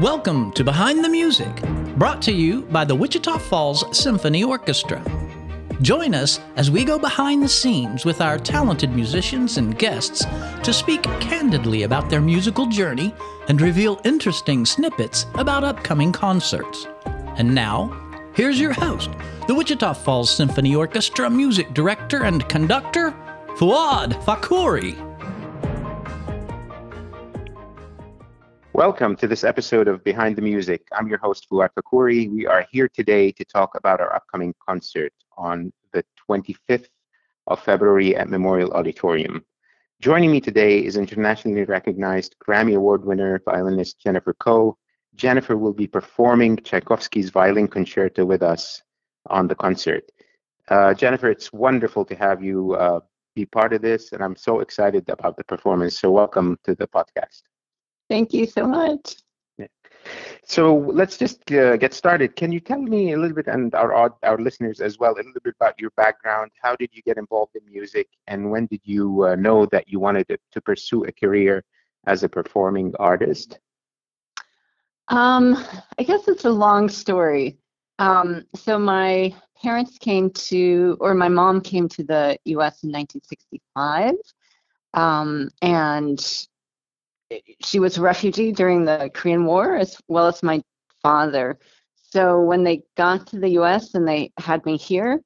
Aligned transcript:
Welcome 0.00 0.50
to 0.54 0.64
Behind 0.64 1.04
the 1.04 1.08
Music, 1.08 1.54
brought 1.96 2.20
to 2.22 2.32
you 2.32 2.62
by 2.62 2.84
the 2.84 2.96
Wichita 2.96 3.38
Falls 3.38 3.96
Symphony 3.96 4.42
Orchestra. 4.42 5.00
Join 5.82 6.16
us 6.16 6.40
as 6.56 6.68
we 6.68 6.84
go 6.84 6.98
behind 6.98 7.44
the 7.44 7.48
scenes 7.48 8.04
with 8.04 8.20
our 8.20 8.36
talented 8.36 8.90
musicians 8.90 9.56
and 9.56 9.78
guests 9.78 10.26
to 10.64 10.72
speak 10.72 11.04
candidly 11.20 11.84
about 11.84 12.10
their 12.10 12.20
musical 12.20 12.66
journey 12.66 13.14
and 13.46 13.60
reveal 13.60 14.00
interesting 14.02 14.66
snippets 14.66 15.26
about 15.36 15.62
upcoming 15.62 16.10
concerts. 16.10 16.88
And 17.36 17.54
now, 17.54 17.96
here's 18.34 18.58
your 18.58 18.72
host, 18.72 19.10
the 19.46 19.54
Wichita 19.54 19.92
Falls 19.92 20.28
Symphony 20.28 20.74
Orchestra 20.74 21.30
music 21.30 21.72
director 21.72 22.24
and 22.24 22.48
conductor, 22.48 23.12
Fuad 23.58 24.14
Fakhouri. 24.24 25.13
Welcome 28.74 29.14
to 29.18 29.28
this 29.28 29.44
episode 29.44 29.86
of 29.86 30.02
Behind 30.02 30.34
the 30.34 30.42
Music. 30.42 30.88
I'm 30.90 31.06
your 31.06 31.18
host, 31.18 31.46
Fuad 31.48 31.70
Fakhouri. 31.78 32.28
We 32.28 32.44
are 32.48 32.66
here 32.72 32.88
today 32.88 33.30
to 33.30 33.44
talk 33.44 33.76
about 33.76 34.00
our 34.00 34.12
upcoming 34.12 34.52
concert 34.68 35.12
on 35.38 35.72
the 35.92 36.04
25th 36.28 36.88
of 37.46 37.62
February 37.62 38.16
at 38.16 38.28
Memorial 38.28 38.72
Auditorium. 38.72 39.44
Joining 40.00 40.32
me 40.32 40.40
today 40.40 40.84
is 40.84 40.96
internationally 40.96 41.62
recognized 41.62 42.34
Grammy 42.44 42.74
Award 42.74 43.04
winner 43.04 43.40
violinist 43.44 44.00
Jennifer 44.00 44.34
Koh. 44.34 44.76
Jennifer 45.14 45.56
will 45.56 45.72
be 45.72 45.86
performing 45.86 46.56
Tchaikovsky's 46.56 47.30
Violin 47.30 47.68
Concerto 47.68 48.24
with 48.24 48.42
us 48.42 48.82
on 49.30 49.46
the 49.46 49.54
concert. 49.54 50.02
Uh, 50.66 50.92
Jennifer, 50.94 51.30
it's 51.30 51.52
wonderful 51.52 52.04
to 52.06 52.16
have 52.16 52.42
you 52.42 52.74
uh, 52.74 52.98
be 53.36 53.46
part 53.46 53.72
of 53.72 53.82
this, 53.82 54.10
and 54.10 54.20
I'm 54.20 54.34
so 54.34 54.58
excited 54.58 55.08
about 55.08 55.36
the 55.36 55.44
performance. 55.44 56.00
So, 56.00 56.10
welcome 56.10 56.58
to 56.64 56.74
the 56.74 56.88
podcast. 56.88 57.42
Thank 58.08 58.32
you 58.32 58.46
so 58.46 58.66
much. 58.66 59.16
Yeah. 59.58 59.66
So 60.44 60.76
let's 60.76 61.16
just 61.16 61.50
uh, 61.52 61.76
get 61.76 61.94
started. 61.94 62.36
Can 62.36 62.52
you 62.52 62.60
tell 62.60 62.80
me 62.80 63.12
a 63.12 63.18
little 63.18 63.34
bit, 63.34 63.46
and 63.46 63.74
our 63.74 64.14
our 64.22 64.38
listeners 64.38 64.80
as 64.80 64.98
well, 64.98 65.14
a 65.14 65.16
little 65.16 65.40
bit 65.42 65.54
about 65.60 65.80
your 65.80 65.90
background? 65.96 66.50
How 66.62 66.76
did 66.76 66.90
you 66.92 67.02
get 67.02 67.16
involved 67.16 67.56
in 67.56 67.62
music, 67.70 68.08
and 68.26 68.50
when 68.50 68.66
did 68.66 68.80
you 68.84 69.24
uh, 69.24 69.36
know 69.36 69.66
that 69.66 69.88
you 69.88 70.00
wanted 70.00 70.28
to, 70.28 70.38
to, 70.52 70.60
pursue 70.60 71.04
a 71.04 71.12
career 71.12 71.64
as 72.06 72.24
a 72.24 72.28
performing 72.28 72.92
artist? 72.98 73.58
Um, 75.08 75.56
I 75.98 76.02
guess 76.02 76.28
it's 76.28 76.44
a 76.44 76.50
long 76.50 76.88
story. 76.88 77.58
Um, 77.98 78.44
so 78.54 78.78
my 78.78 79.34
parents 79.62 79.98
came 79.98 80.30
to, 80.30 80.96
or 81.00 81.14
my 81.14 81.28
mom 81.28 81.60
came 81.60 81.88
to 81.90 82.02
the 82.02 82.38
U.S. 82.44 82.82
in 82.82 82.90
1965, 82.90 84.14
um, 84.94 85.48
and 85.62 86.46
she 87.62 87.78
was 87.80 87.96
a 87.96 88.02
refugee 88.02 88.52
during 88.52 88.84
the 88.84 89.10
Korean 89.14 89.44
War, 89.46 89.76
as 89.76 89.96
well 90.08 90.26
as 90.26 90.42
my 90.42 90.62
father. 91.02 91.58
So 91.96 92.40
when 92.40 92.64
they 92.64 92.82
got 92.96 93.26
to 93.28 93.40
the 93.40 93.50
US 93.60 93.94
and 93.94 94.06
they 94.06 94.32
had 94.38 94.64
me 94.64 94.76
here, 94.76 95.20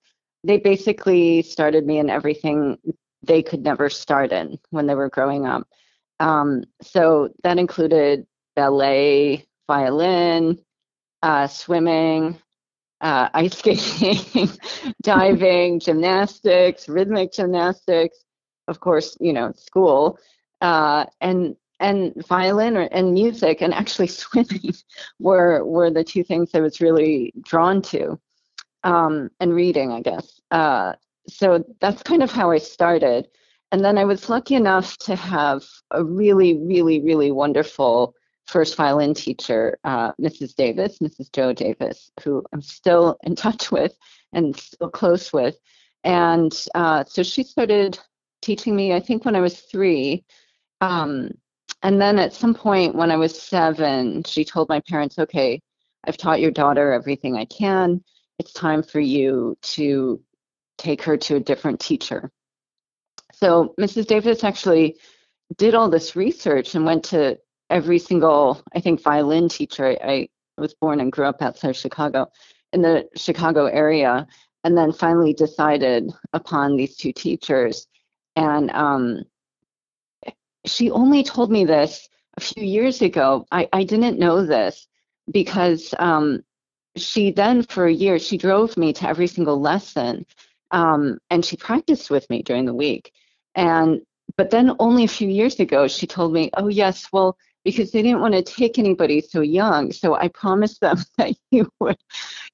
they 0.44 0.58
basically 0.58 1.42
started 1.42 1.86
me 1.86 1.98
in 1.98 2.10
everything 2.10 2.78
they 3.22 3.42
could 3.42 3.62
never 3.62 3.90
start 3.90 4.32
in 4.32 4.58
when 4.70 4.86
they 4.86 4.94
were 4.94 5.10
growing 5.10 5.46
up. 5.46 5.66
Um, 6.20 6.64
so 6.82 7.28
that 7.42 7.58
included 7.58 8.26
ballet, 8.56 9.46
violin, 9.66 10.58
uh, 11.22 11.46
swimming, 11.46 12.38
uh, 13.00 13.28
ice 13.34 13.58
skating, 13.58 14.48
diving, 15.02 15.80
gymnastics, 15.80 16.88
rhythmic 16.88 17.32
gymnastics, 17.32 18.24
of 18.68 18.80
course, 18.80 19.16
you 19.20 19.32
know, 19.32 19.52
school. 19.56 20.18
Uh, 20.60 21.04
and 21.20 21.56
and 21.80 22.12
violin 22.26 22.76
or, 22.76 22.88
and 22.92 23.12
music 23.12 23.60
and 23.60 23.72
actually 23.72 24.06
swimming 24.22 24.74
were 25.18 25.64
were 25.64 25.90
the 25.90 26.04
two 26.04 26.24
things 26.24 26.50
I 26.54 26.60
was 26.60 26.80
really 26.80 27.32
drawn 27.42 27.82
to, 27.82 28.18
um, 28.84 29.30
and 29.40 29.54
reading, 29.54 29.92
I 29.92 30.00
guess. 30.00 30.40
Uh, 30.50 30.94
so 31.28 31.64
that's 31.80 32.02
kind 32.02 32.22
of 32.22 32.30
how 32.30 32.50
I 32.50 32.58
started. 32.58 33.28
And 33.70 33.84
then 33.84 33.98
I 33.98 34.04
was 34.04 34.30
lucky 34.30 34.54
enough 34.54 34.96
to 34.98 35.14
have 35.14 35.62
a 35.90 36.02
really, 36.02 36.56
really, 36.56 37.00
really 37.00 37.30
wonderful 37.30 38.14
first 38.46 38.76
violin 38.76 39.12
teacher, 39.12 39.78
uh, 39.84 40.12
Mrs. 40.12 40.54
Davis, 40.54 40.98
Mrs. 41.00 41.30
Joe 41.32 41.52
Davis, 41.52 42.10
who 42.22 42.42
I'm 42.52 42.62
still 42.62 43.18
in 43.24 43.36
touch 43.36 43.70
with 43.70 43.94
and 44.32 44.56
still 44.56 44.88
close 44.88 45.34
with. 45.34 45.56
And 46.02 46.52
uh, 46.74 47.04
so 47.04 47.22
she 47.22 47.42
started 47.42 47.98
teaching 48.40 48.74
me, 48.74 48.94
I 48.94 49.00
think, 49.00 49.26
when 49.26 49.36
I 49.36 49.40
was 49.40 49.60
three. 49.60 50.24
Um, 50.80 51.32
and 51.82 52.00
then 52.00 52.18
at 52.18 52.32
some 52.32 52.54
point 52.54 52.94
when 52.94 53.10
I 53.10 53.16
was 53.16 53.40
seven, 53.40 54.24
she 54.24 54.44
told 54.44 54.68
my 54.68 54.80
parents, 54.80 55.18
okay, 55.18 55.60
I've 56.04 56.16
taught 56.16 56.40
your 56.40 56.50
daughter 56.50 56.92
everything 56.92 57.36
I 57.36 57.44
can. 57.44 58.02
It's 58.38 58.52
time 58.52 58.82
for 58.82 59.00
you 59.00 59.56
to 59.62 60.20
take 60.76 61.02
her 61.02 61.16
to 61.16 61.36
a 61.36 61.40
different 61.40 61.80
teacher. 61.80 62.30
So 63.34 63.74
Mrs. 63.78 64.06
Davis 64.06 64.42
actually 64.42 64.96
did 65.56 65.74
all 65.74 65.88
this 65.88 66.16
research 66.16 66.74
and 66.74 66.84
went 66.84 67.04
to 67.06 67.38
every 67.70 67.98
single, 67.98 68.62
I 68.74 68.80
think, 68.80 69.02
violin 69.02 69.48
teacher. 69.48 69.86
I, 69.86 70.28
I 70.56 70.60
was 70.60 70.74
born 70.74 71.00
and 71.00 71.12
grew 71.12 71.26
up 71.26 71.42
outside 71.42 71.76
Chicago, 71.76 72.28
in 72.72 72.82
the 72.82 73.08
Chicago 73.16 73.66
area, 73.66 74.26
and 74.64 74.76
then 74.76 74.92
finally 74.92 75.32
decided 75.32 76.10
upon 76.32 76.76
these 76.76 76.96
two 76.96 77.12
teachers. 77.12 77.86
And 78.36 78.70
um, 78.70 79.22
she 80.64 80.90
only 80.90 81.22
told 81.22 81.50
me 81.50 81.64
this 81.64 82.08
a 82.36 82.40
few 82.40 82.64
years 82.64 83.02
ago. 83.02 83.46
I, 83.50 83.68
I 83.72 83.84
didn't 83.84 84.18
know 84.18 84.44
this 84.44 84.86
because 85.30 85.94
um, 85.98 86.42
she 86.96 87.30
then, 87.32 87.62
for 87.62 87.86
a 87.86 87.92
year, 87.92 88.18
she 88.18 88.36
drove 88.36 88.76
me 88.76 88.92
to 88.94 89.08
every 89.08 89.26
single 89.26 89.60
lesson 89.60 90.26
um, 90.70 91.18
and 91.30 91.44
she 91.44 91.56
practiced 91.56 92.10
with 92.10 92.28
me 92.30 92.42
during 92.42 92.66
the 92.66 92.74
week. 92.74 93.12
And 93.54 94.00
but 94.36 94.50
then 94.50 94.76
only 94.78 95.04
a 95.04 95.08
few 95.08 95.28
years 95.28 95.58
ago, 95.58 95.88
she 95.88 96.06
told 96.06 96.32
me, 96.32 96.50
"Oh 96.54 96.68
yes, 96.68 97.08
well, 97.12 97.36
because 97.70 97.92
they 97.92 98.02
didn't 98.02 98.20
want 98.20 98.34
to 98.34 98.42
take 98.42 98.78
anybody 98.78 99.20
so 99.20 99.40
young. 99.40 99.92
So 99.92 100.14
I 100.14 100.28
promised 100.28 100.80
them 100.80 100.96
that 101.18 101.34
you 101.50 101.70
would 101.80 101.98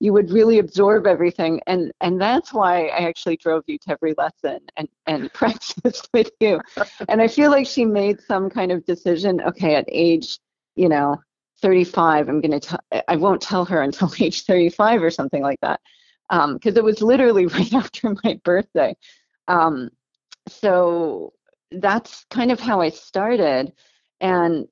you 0.00 0.12
would 0.12 0.30
really 0.30 0.58
absorb 0.58 1.06
everything. 1.06 1.60
And 1.66 1.92
and 2.00 2.20
that's 2.20 2.52
why 2.52 2.86
I 2.88 3.06
actually 3.06 3.36
drove 3.36 3.64
you 3.66 3.78
to 3.78 3.92
every 3.92 4.14
lesson 4.18 4.60
and, 4.76 4.88
and 5.06 5.32
practiced 5.34 6.08
with 6.12 6.30
you. 6.40 6.60
And 7.08 7.22
I 7.22 7.28
feel 7.28 7.50
like 7.50 7.66
she 7.66 7.84
made 7.84 8.20
some 8.20 8.50
kind 8.50 8.72
of 8.72 8.84
decision, 8.84 9.40
okay, 9.42 9.76
at 9.76 9.84
age, 9.88 10.38
you 10.74 10.88
know, 10.88 11.16
35, 11.62 12.28
I'm 12.28 12.40
gonna 12.40 12.60
tell 12.60 12.80
I 13.06 13.16
won't 13.16 13.40
tell 13.40 13.64
her 13.66 13.82
until 13.82 14.12
age 14.20 14.42
35 14.42 15.02
or 15.02 15.10
something 15.10 15.42
like 15.42 15.60
that. 15.60 15.80
Um, 16.30 16.54
because 16.54 16.76
it 16.76 16.84
was 16.84 17.02
literally 17.02 17.46
right 17.46 17.72
after 17.72 18.14
my 18.24 18.40
birthday. 18.44 18.96
Um, 19.46 19.90
so 20.48 21.34
that's 21.70 22.24
kind 22.30 22.50
of 22.50 22.60
how 22.60 22.80
I 22.80 22.90
started. 22.90 23.72
And 24.20 24.66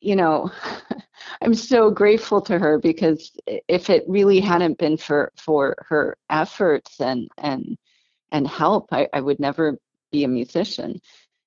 you 0.00 0.16
know, 0.16 0.50
I'm 1.42 1.54
so 1.54 1.90
grateful 1.90 2.40
to 2.42 2.58
her 2.58 2.78
because 2.78 3.32
if 3.68 3.90
it 3.90 4.04
really 4.08 4.40
hadn't 4.40 4.78
been 4.78 4.96
for 4.96 5.32
for 5.36 5.76
her 5.88 6.16
efforts 6.28 7.00
and 7.00 7.28
and 7.38 7.76
and 8.32 8.46
help, 8.46 8.88
I, 8.92 9.08
I 9.12 9.20
would 9.20 9.40
never 9.40 9.78
be 10.12 10.24
a 10.24 10.28
musician. 10.28 11.00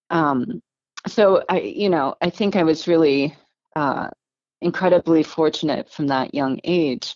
Um, 0.09 0.61
so 1.07 1.43
I, 1.49 1.59
you 1.59 1.89
know, 1.89 2.16
I 2.22 2.29
think 2.29 2.55
I 2.55 2.63
was 2.63 2.88
really 2.88 3.35
uh, 3.75 4.09
incredibly 4.61 5.23
fortunate 5.23 5.91
from 5.91 6.07
that 6.07 6.33
young 6.33 6.59
age. 6.63 7.16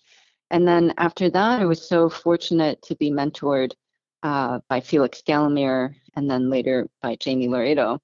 And 0.50 0.66
then 0.66 0.94
after 0.98 1.30
that, 1.30 1.60
I 1.60 1.64
was 1.66 1.86
so 1.86 2.08
fortunate 2.08 2.80
to 2.82 2.96
be 2.96 3.10
mentored 3.10 3.72
uh, 4.22 4.60
by 4.68 4.80
Felix 4.80 5.22
Galimir 5.26 5.94
and 6.16 6.30
then 6.30 6.50
later 6.50 6.88
by 7.02 7.16
Jaime 7.22 7.48
Laredo. 7.48 8.00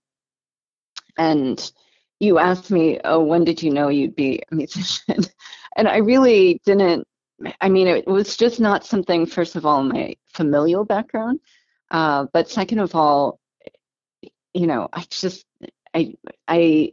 And 1.17 1.73
you 2.21 2.39
asked 2.39 2.71
me, 2.71 3.01
oh, 3.05 3.23
when 3.23 3.45
did 3.45 3.63
you 3.63 3.71
know 3.71 3.89
you'd 3.89 4.17
be 4.17 4.43
a 4.51 4.55
musician? 4.55 5.25
and 5.77 5.89
I 5.89 5.99
really 5.99 6.61
didn't. 6.65 7.07
I 7.61 7.69
mean, 7.69 7.89
it 7.89 8.07
was 8.07 8.37
just 8.37 8.61
not 8.61 8.87
something, 8.87 9.27
first 9.27 9.57
of 9.57 9.67
all, 9.67 9.83
my 9.83 10.15
familial 10.29 10.85
background. 10.85 11.41
Uh, 11.91 12.27
but 12.33 12.49
second 12.49 12.79
of 12.79 12.95
all, 12.95 13.41
you 14.55 14.67
know, 14.67 14.89
I 14.93 15.05
just, 15.11 15.45
I, 15.93 16.15
I, 16.47 16.93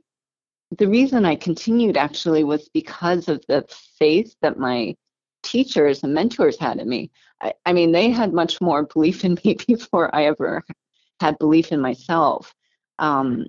the 0.77 0.87
reason 0.87 1.25
I 1.25 1.35
continued 1.35 1.95
actually 1.95 2.43
was 2.43 2.69
because 2.69 3.29
of 3.29 3.43
the 3.47 3.65
faith 3.99 4.35
that 4.41 4.57
my 4.57 4.95
teachers 5.43 6.03
and 6.03 6.13
mentors 6.13 6.59
had 6.59 6.79
in 6.79 6.89
me. 6.89 7.11
I, 7.41 7.53
I 7.65 7.73
mean, 7.73 7.91
they 7.91 8.09
had 8.09 8.33
much 8.33 8.59
more 8.61 8.83
belief 8.83 9.23
in 9.23 9.37
me 9.43 9.57
before 9.67 10.13
I 10.13 10.25
ever 10.25 10.63
had 11.19 11.37
belief 11.37 11.71
in 11.71 11.81
myself. 11.81 12.53
Um, 12.99 13.45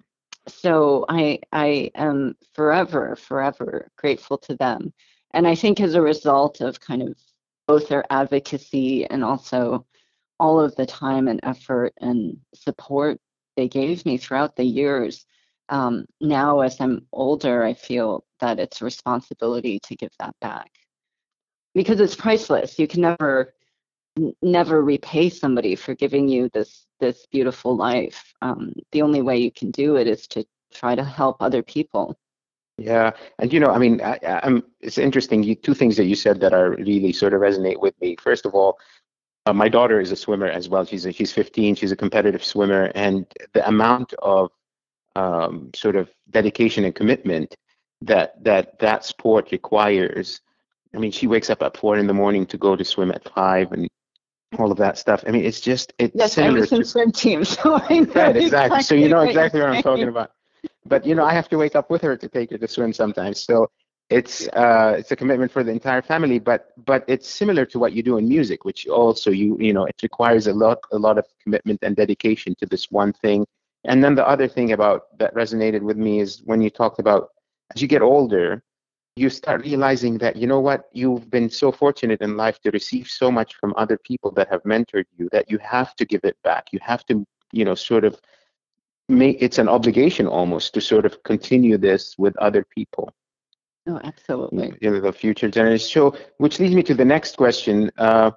so 0.48 1.04
I 1.08 1.40
I 1.52 1.90
am 1.94 2.36
forever 2.54 3.16
forever 3.16 3.90
grateful 3.96 4.38
to 4.38 4.56
them, 4.56 4.92
and 5.34 5.46
I 5.46 5.54
think 5.54 5.80
as 5.80 5.94
a 5.94 6.02
result 6.02 6.60
of 6.60 6.80
kind 6.80 7.02
of 7.02 7.16
both 7.66 7.88
their 7.88 8.04
advocacy 8.10 9.06
and 9.06 9.24
also 9.24 9.86
all 10.40 10.60
of 10.60 10.74
the 10.76 10.86
time 10.86 11.28
and 11.28 11.40
effort 11.44 11.94
and 12.00 12.38
support 12.54 13.20
they 13.56 13.68
gave 13.68 14.04
me 14.06 14.16
throughout 14.18 14.56
the 14.56 14.64
years, 14.64 15.26
um, 15.68 16.06
now 16.20 16.60
as 16.60 16.80
I'm 16.80 17.06
older, 17.12 17.62
I 17.64 17.74
feel 17.74 18.24
that 18.40 18.58
it's 18.58 18.80
a 18.80 18.84
responsibility 18.84 19.78
to 19.84 19.96
give 19.96 20.12
that 20.18 20.34
back 20.40 20.70
because 21.74 22.00
it's 22.00 22.16
priceless. 22.16 22.78
You 22.78 22.88
can 22.88 23.02
never 23.02 23.54
never 24.42 24.82
repay 24.82 25.30
somebody 25.30 25.74
for 25.74 25.94
giving 25.94 26.28
you 26.28 26.48
this 26.52 26.86
this 27.00 27.26
beautiful 27.30 27.76
life. 27.76 28.31
Um, 28.42 28.72
the 28.90 29.02
only 29.02 29.22
way 29.22 29.38
you 29.38 29.52
can 29.52 29.70
do 29.70 29.96
it 29.96 30.06
is 30.06 30.26
to 30.28 30.44
try 30.74 30.94
to 30.94 31.04
help 31.04 31.36
other 31.40 31.62
people. 31.62 32.18
Yeah, 32.76 33.12
and 33.38 33.52
you 33.52 33.60
know, 33.60 33.70
I 33.70 33.78
mean, 33.78 34.00
I, 34.00 34.18
am 34.22 34.64
it's 34.80 34.98
interesting. 34.98 35.42
You, 35.42 35.54
two 35.54 35.74
things 35.74 35.96
that 35.96 36.06
you 36.06 36.16
said 36.16 36.40
that 36.40 36.52
are 36.52 36.70
really 36.70 37.12
sort 37.12 37.34
of 37.34 37.40
resonate 37.40 37.80
with 37.80 37.94
me. 38.00 38.16
First 38.16 38.44
of 38.44 38.54
all, 38.54 38.78
uh, 39.46 39.52
my 39.52 39.68
daughter 39.68 40.00
is 40.00 40.10
a 40.10 40.16
swimmer 40.16 40.46
as 40.46 40.68
well. 40.68 40.84
She's 40.84 41.06
a, 41.06 41.12
she's 41.12 41.32
15. 41.32 41.76
She's 41.76 41.92
a 41.92 41.96
competitive 41.96 42.42
swimmer, 42.42 42.90
and 42.94 43.26
the 43.52 43.66
amount 43.68 44.14
of 44.14 44.50
um, 45.14 45.70
sort 45.74 45.96
of 45.96 46.10
dedication 46.30 46.84
and 46.84 46.94
commitment 46.94 47.54
that 48.00 48.42
that 48.42 48.78
that 48.80 49.04
sport 49.04 49.52
requires. 49.52 50.40
I 50.94 50.98
mean, 50.98 51.12
she 51.12 51.26
wakes 51.26 51.50
up 51.50 51.62
at 51.62 51.76
four 51.76 51.96
in 51.96 52.06
the 52.06 52.14
morning 52.14 52.46
to 52.46 52.58
go 52.58 52.74
to 52.74 52.84
swim 52.84 53.12
at 53.12 53.32
five, 53.32 53.72
and 53.72 53.88
all 54.58 54.70
of 54.70 54.78
that 54.78 54.98
stuff. 54.98 55.24
I 55.26 55.30
mean, 55.30 55.44
it's 55.44 55.60
just 55.60 55.92
it's 55.98 56.14
yes, 56.14 56.34
similar 56.34 56.58
I 56.58 56.60
was 56.60 56.72
in 56.72 56.84
swim 56.84 57.12
team, 57.12 57.44
so 57.44 57.74
I 57.76 58.00
know 58.00 58.12
right, 58.14 58.36
exactly. 58.36 58.44
exactly. 58.44 58.82
So 58.82 58.94
you 58.94 59.08
know 59.08 59.20
exactly 59.20 59.60
you're 59.60 59.68
what 59.68 59.76
I'm 59.76 59.82
talking 59.82 60.08
about. 60.08 60.32
But 60.84 61.06
you 61.06 61.14
know, 61.14 61.24
I 61.24 61.32
have 61.32 61.48
to 61.50 61.56
wake 61.56 61.76
up 61.76 61.90
with 61.90 62.02
her 62.02 62.16
to 62.16 62.28
take 62.28 62.50
her 62.50 62.58
to 62.58 62.68
swim 62.68 62.92
sometimes. 62.92 63.40
So 63.40 63.70
it's 64.10 64.48
uh, 64.48 64.96
it's 64.98 65.10
a 65.10 65.16
commitment 65.16 65.50
for 65.50 65.64
the 65.64 65.70
entire 65.70 66.02
family. 66.02 66.38
But 66.38 66.72
but 66.84 67.04
it's 67.08 67.28
similar 67.28 67.64
to 67.66 67.78
what 67.78 67.92
you 67.92 68.02
do 68.02 68.18
in 68.18 68.28
music, 68.28 68.64
which 68.64 68.86
also 68.86 69.30
you 69.30 69.56
you 69.60 69.72
know 69.72 69.84
it 69.84 69.96
requires 70.02 70.46
a 70.46 70.52
lot 70.52 70.78
a 70.92 70.98
lot 70.98 71.18
of 71.18 71.26
commitment 71.42 71.80
and 71.82 71.96
dedication 71.96 72.54
to 72.56 72.66
this 72.66 72.90
one 72.90 73.12
thing. 73.12 73.46
And 73.84 74.02
then 74.02 74.14
the 74.14 74.26
other 74.26 74.46
thing 74.46 74.72
about 74.72 75.18
that 75.18 75.34
resonated 75.34 75.82
with 75.82 75.96
me 75.96 76.20
is 76.20 76.42
when 76.44 76.62
you 76.62 76.70
talked 76.70 77.00
about 77.00 77.30
as 77.74 77.82
you 77.82 77.88
get 77.88 78.02
older, 78.02 78.62
you 79.16 79.28
start 79.28 79.62
realizing 79.62 80.18
that 80.18 80.36
you 80.36 80.46
know 80.46 80.60
what 80.60 80.88
you've 80.92 81.30
been 81.30 81.50
so 81.50 81.70
fortunate 81.70 82.20
in 82.22 82.36
life 82.36 82.58
to 82.60 82.70
receive 82.70 83.08
so 83.08 83.30
much 83.30 83.54
from 83.56 83.74
other 83.76 83.98
people 83.98 84.30
that 84.32 84.48
have 84.48 84.62
mentored 84.62 85.04
you 85.18 85.28
that 85.32 85.50
you 85.50 85.58
have 85.58 85.94
to 85.96 86.04
give 86.04 86.22
it 86.24 86.36
back. 86.42 86.68
You 86.72 86.78
have 86.82 87.04
to 87.06 87.26
you 87.52 87.64
know 87.64 87.74
sort 87.74 88.04
of 88.04 88.18
make 89.08 89.42
it's 89.42 89.58
an 89.58 89.68
obligation 89.68 90.26
almost 90.26 90.72
to 90.74 90.80
sort 90.80 91.04
of 91.04 91.22
continue 91.24 91.76
this 91.76 92.14
with 92.18 92.36
other 92.38 92.64
people. 92.64 93.12
Oh 93.86 94.00
absolutely. 94.02 94.74
You 94.80 94.90
know, 94.90 95.00
the 95.00 95.12
future 95.12 95.50
generations. 95.50 95.92
So 95.92 96.16
which 96.38 96.58
leads 96.58 96.74
me 96.74 96.82
to 96.84 96.94
the 96.94 97.04
next 97.04 97.36
question 97.36 97.90
uh, 97.98 98.30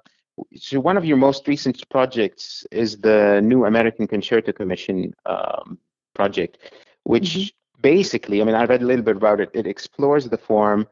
so 0.54 0.78
one 0.80 0.98
of 0.98 1.04
your 1.06 1.16
most 1.16 1.48
recent 1.48 1.88
projects 1.88 2.66
is 2.70 2.98
the 2.98 3.40
new 3.42 3.64
american 3.64 4.06
concerto 4.06 4.52
commission 4.52 5.14
um, 5.24 5.78
project 6.14 6.58
which 7.04 7.30
mm-hmm 7.30 7.56
basically, 7.80 8.40
I 8.40 8.44
mean, 8.44 8.54
I 8.54 8.64
read 8.64 8.82
a 8.82 8.86
little 8.86 9.04
bit 9.04 9.16
about 9.16 9.40
it. 9.40 9.50
It 9.54 9.66
explores 9.66 10.28
the 10.28 10.38
form 10.38 10.86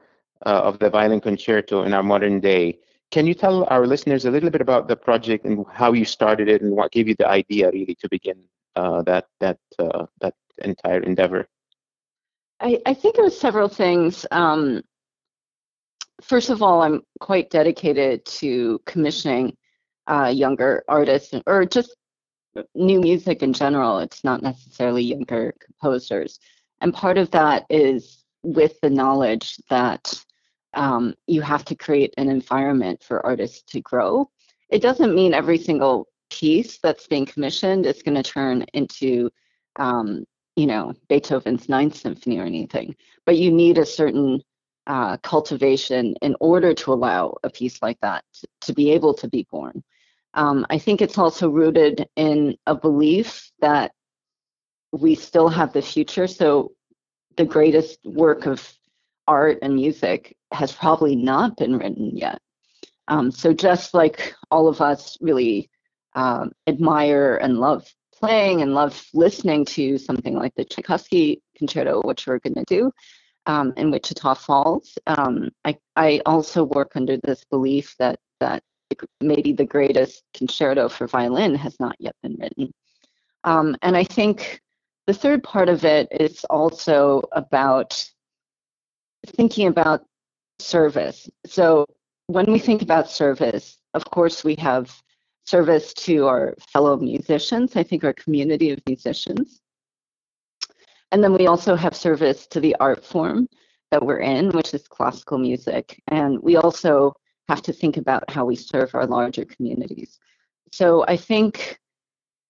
uh, 0.46 0.60
of 0.64 0.78
the 0.78 0.90
violin 0.90 1.20
concerto 1.20 1.82
in 1.82 1.94
our 1.94 2.02
modern 2.02 2.40
day. 2.40 2.78
Can 3.10 3.26
you 3.26 3.34
tell 3.34 3.64
our 3.64 3.86
listeners 3.86 4.25
a 4.25 4.31
little 4.31 4.50
bit 4.50 4.60
about 4.60 4.88
the 4.88 4.96
project 4.96 5.44
and 5.44 5.64
how 5.72 5.92
you 5.92 6.04
started 6.04 6.48
it 6.48 6.62
and 6.62 6.72
what 6.72 6.92
gave 6.92 7.08
you 7.08 7.14
the 7.14 7.28
idea 7.28 7.70
really 7.70 7.94
to 7.96 8.08
begin 8.08 8.42
uh, 8.76 9.02
that 9.02 9.26
that 9.40 9.58
uh, 9.78 10.06
that 10.20 10.34
entire 10.62 11.00
endeavor? 11.00 11.48
I, 12.60 12.81
I, 12.86 12.94
think 12.94 13.16
it 13.19 13.22
was 13.22 13.38
several 13.38 13.69
things. 13.69 14.26
Um, 14.31 14.82
first 16.22 16.50
of 16.50 16.62
all, 16.62 16.82
I'm 16.82 17.02
quite 17.20 17.50
dedicated 17.50 18.25
to 18.26 18.81
commissioning 18.86 19.56
uh, 20.06 20.32
younger 20.34 20.84
artists 20.88 21.34
or 21.46 21.66
just 21.66 21.94
new 22.75 23.00
music 23.00 23.42
in 23.42 23.52
general. 23.52 23.98
It's 23.98 24.25
not 24.25 24.42
necessarily 24.42 25.02
younger 25.02 25.54
composers. 25.60 26.38
And 26.84 26.92
part 26.92 27.16
of 27.16 27.31
that 27.31 27.64
is 27.70 28.25
with 28.42 28.78
the 28.82 28.90
knowledge 28.90 29.56
that 29.70 30.14
um, 30.75 31.14
you 31.26 31.40
have 31.40 31.64
to 31.64 31.75
create 31.75 32.12
an 32.19 32.28
environment 32.28 33.02
for 33.02 33.25
artists 33.25 33.62
to 33.72 33.81
grow. 33.81 34.28
It 34.69 34.82
doesn't 34.82 35.14
mean 35.14 35.32
every 35.32 35.56
single 35.56 36.08
piece 36.28 36.78
that's 36.82 37.06
being 37.06 37.25
commissioned 37.25 37.86
is 37.86 38.02
going 38.02 38.16
to 38.16 38.22
turn 38.22 38.66
into, 38.75 39.31
um, 39.76 40.26
you 40.56 40.66
know, 40.66 40.92
Beethoven's 41.08 41.70
Ninth 41.70 41.96
Symphony 41.96 42.38
or 42.38 42.44
anything, 42.44 42.94
but 43.25 43.38
you 43.38 43.50
need 43.50 43.78
a 43.78 43.86
certain 43.86 44.42
uh, 44.86 45.16
cultivation 45.19 46.14
in 46.20 46.36
order 46.38 46.75
to 46.75 46.92
allow 46.92 47.34
a 47.44 47.48
piece 47.48 47.81
like 47.81 47.98
that 48.02 48.25
to, 48.34 48.46
to 48.60 48.75
be 48.75 48.92
able 48.92 49.14
to 49.14 49.28
be 49.28 49.46
born. 49.50 49.82
Um, 50.34 50.66
I 50.69 50.76
think 50.78 51.00
it's 51.00 51.16
also 51.16 51.48
rooted 51.48 52.06
in 52.16 52.58
a 52.66 52.75
belief 52.75 53.50
that 53.60 53.92
we 54.92 55.14
still 55.14 55.48
have 55.48 55.72
the 55.72 55.82
future. 55.82 56.26
So 56.26 56.73
the 57.36 57.44
greatest 57.44 57.98
work 58.04 58.46
of 58.46 58.72
art 59.26 59.58
and 59.62 59.75
music 59.75 60.36
has 60.52 60.72
probably 60.72 61.16
not 61.16 61.56
been 61.56 61.76
written 61.76 62.16
yet. 62.16 62.38
Um, 63.08 63.31
so 63.31 63.52
just 63.52 63.94
like 63.94 64.34
all 64.50 64.69
of 64.69 64.81
us 64.81 65.16
really 65.20 65.70
um, 66.14 66.52
admire 66.66 67.36
and 67.36 67.58
love 67.58 67.86
playing 68.14 68.62
and 68.62 68.75
love 68.75 69.04
listening 69.12 69.64
to 69.64 69.98
something 69.98 70.34
like 70.34 70.54
the 70.56 70.64
Tchaikovsky 70.64 71.42
concerto, 71.56 72.00
which 72.02 72.26
we're 72.26 72.38
going 72.38 72.54
to 72.54 72.64
do 72.66 72.92
um, 73.46 73.72
in 73.76 73.90
Wichita 73.90 74.34
Falls, 74.34 74.96
um, 75.06 75.50
I, 75.64 75.76
I 75.96 76.20
also 76.25 76.64
work 76.64 76.92
under 76.94 77.16
this 77.19 77.44
belief 77.50 77.94
that 77.98 78.19
that 78.40 78.62
maybe 79.20 79.52
the 79.52 79.64
greatest 79.64 80.22
concerto 80.34 80.88
for 80.88 81.06
violin 81.06 81.54
has 81.54 81.78
not 81.81 81.96
yet 81.98 82.14
been 82.22 82.36
written. 82.38 82.72
Um, 83.42 83.76
and 83.82 83.96
I 83.96 84.04
think 84.04 84.60
the 85.06 85.14
third 85.14 85.42
part 85.42 85.68
of 85.68 85.84
it 85.84 86.08
is 86.10 86.44
also 86.50 87.22
about 87.32 88.08
thinking 89.26 89.68
about 89.68 90.04
service. 90.58 91.28
So 91.46 91.86
when 92.26 92.50
we 92.50 92.58
think 92.58 92.82
about 92.82 93.10
service, 93.10 93.78
of 93.92 94.04
course, 94.06 94.44
we 94.44 94.54
have 94.56 94.94
service 95.44 95.92
to 95.92 96.26
our 96.26 96.54
fellow 96.72 96.96
musicians, 96.96 97.76
I 97.76 97.82
think 97.82 98.02
our 98.02 98.14
community 98.14 98.70
of 98.70 98.80
musicians. 98.86 99.60
And 101.12 101.22
then 101.22 101.34
we 101.34 101.46
also 101.46 101.76
have 101.76 101.94
service 101.94 102.46
to 102.48 102.60
the 102.60 102.74
art 102.80 103.04
form 103.04 103.48
that 103.90 104.04
we're 104.04 104.20
in, 104.20 104.50
which 104.50 104.74
is 104.74 104.88
classical 104.88 105.38
music. 105.38 106.02
And 106.08 106.40
we 106.42 106.56
also 106.56 107.14
have 107.48 107.62
to 107.62 107.72
think 107.72 107.98
about 107.98 108.28
how 108.30 108.46
we 108.46 108.56
serve 108.56 108.94
our 108.94 109.06
larger 109.06 109.44
communities. 109.44 110.18
So 110.72 111.04
I 111.06 111.16
think 111.16 111.78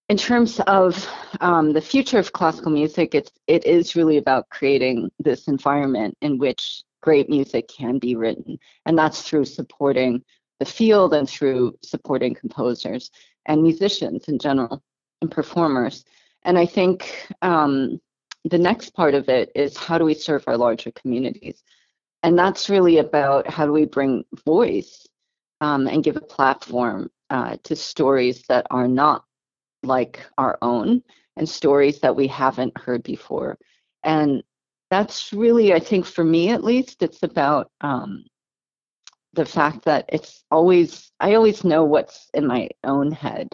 in 0.08 0.16
terms 0.16 0.60
of 0.66 1.08
um, 1.40 1.72
the 1.72 1.80
future 1.80 2.18
of 2.18 2.32
classical 2.32 2.70
music, 2.70 3.14
it's 3.14 3.31
it 3.46 3.64
is 3.64 3.96
really 3.96 4.19
about 4.19 4.48
creating 4.50 5.10
this 5.19 5.48
environment 5.48 6.17
in 6.20 6.38
which 6.38 6.82
great 7.00 7.29
music 7.31 7.69
can 7.69 7.98
be 7.98 8.14
written, 8.14 8.58
and 8.86 8.98
that's 8.98 9.22
through 9.22 9.46
supporting 9.46 10.22
the 10.60 10.64
field 10.67 11.14
and 11.14 11.29
through 11.29 11.76
supporting 11.82 12.34
composers 12.34 13.10
and 13.46 13.62
musicians 13.62 14.29
in 14.29 14.38
general 14.38 14.82
and 15.20 15.31
performers. 15.31 16.05
And 16.44 16.58
I 16.58 16.67
think 16.67 17.26
um, 17.43 18.00
the 18.44 18.58
next 18.58 18.90
part 18.90 19.14
of 19.14 19.29
it 19.29 19.50
is 19.55 19.76
how 19.76 19.98
do 19.98 20.05
we 20.05 20.14
serve 20.14 20.44
our 20.46 20.58
larger 20.58 20.90
communities, 20.93 21.62
and 22.22 22.38
that's 22.38 22.69
really 22.69 22.98
about 22.98 23.48
how 23.48 23.64
do 23.64 23.72
we 23.72 23.86
bring 23.86 24.24
voice 24.44 25.06
um, 25.62 25.86
and 25.86 26.05
give 26.05 26.17
a 26.17 26.20
platform 26.20 27.10
uh, 27.31 27.56
to 27.62 27.74
stories 27.74 28.43
that 28.50 28.67
are 28.70 28.86
not 28.86 29.24
like 29.84 30.24
our 30.38 30.58
own 30.62 31.03
and 31.36 31.48
stories 31.48 32.00
that 32.00 32.17
we 32.17 32.26
haven't 32.26 32.79
heard 32.79 33.03
before. 33.03 33.58
And 34.03 34.43
that's 34.91 35.32
really, 35.32 35.72
I 35.72 35.81
think, 35.81 36.06
for 36.06 36.24
me 36.24 36.50
at 36.50 36.64
least, 36.64 37.03
it's 37.03 37.22
about 37.22 37.70
um, 37.81 38.24
the 39.32 39.44
fact 39.44 39.84
that 39.84 40.05
it's 40.08 40.44
always, 40.50 41.10
I 41.20 41.34
always 41.34 41.64
know 41.64 41.84
what's 41.84 42.29
in 42.34 42.46
my 42.46 42.69
own 42.84 43.10
head. 43.10 43.48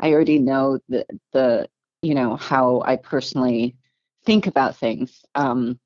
I 0.00 0.12
already 0.12 0.38
know 0.38 0.78
the, 0.88 1.06
the 1.32 1.68
you 2.02 2.14
know, 2.14 2.36
how 2.36 2.82
I 2.84 2.96
personally 2.96 3.76
think 4.24 4.46
about 4.46 4.76
things. 4.76 5.24
Um, 5.34 5.80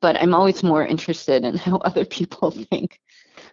but 0.00 0.16
I'm 0.16 0.34
always 0.34 0.62
more 0.62 0.86
interested 0.86 1.44
in 1.44 1.56
how 1.66 1.78
other 1.78 2.04
people 2.04 2.50
think. 2.70 3.00